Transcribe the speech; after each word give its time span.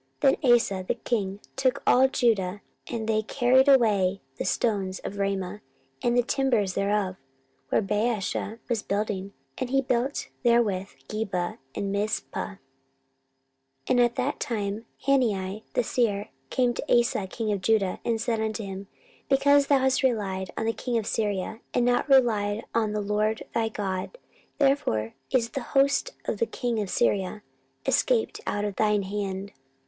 14:016:006 0.21 0.21
Then 0.41 0.51
Asa 0.55 0.85
the 0.87 0.95
king 0.95 1.39
took 1.55 1.83
all 1.85 2.07
Judah; 2.07 2.61
and 2.87 3.07
they 3.07 3.21
carried 3.21 3.67
away 3.67 4.19
the 4.37 4.45
stones 4.45 4.97
of 5.03 5.19
Ramah, 5.19 5.61
and 6.01 6.17
the 6.17 6.23
timber 6.23 6.65
thereof, 6.65 7.17
wherewith 7.69 7.87
Baasha 7.91 8.57
was 8.67 8.81
building; 8.81 9.31
and 9.59 9.69
he 9.69 9.79
built 9.79 10.29
therewith 10.41 10.87
Geba 11.07 11.59
and 11.75 11.91
Mizpah. 11.91 12.53
14:016:007 13.87 13.89
And 13.89 13.99
at 13.99 14.15
that 14.15 14.39
time 14.39 14.87
Hanani 15.05 15.65
the 15.75 15.83
seer 15.83 16.29
came 16.49 16.73
to 16.73 16.99
Asa 16.99 17.27
king 17.27 17.51
of 17.51 17.61
Judah, 17.61 17.99
and 18.03 18.19
said 18.19 18.41
unto 18.41 18.63
him, 18.63 18.87
Because 19.29 19.67
thou 19.67 19.77
hast 19.77 20.01
relied 20.01 20.49
on 20.57 20.65
the 20.65 20.73
king 20.73 20.97
of 20.97 21.05
Syria, 21.05 21.59
and 21.75 21.85
not 21.85 22.09
relied 22.09 22.65
on 22.73 22.93
the 22.93 23.01
LORD 23.01 23.43
thy 23.53 23.69
God, 23.69 24.17
therefore 24.57 25.13
is 25.29 25.51
the 25.51 25.61
host 25.61 26.13
of 26.25 26.39
the 26.39 26.47
king 26.47 26.79
of 26.81 26.89
Syria 26.89 27.43
escaped 27.85 28.41
out 28.47 28.65
of 28.65 28.77
thine 28.77 29.03
hand. 29.03 29.51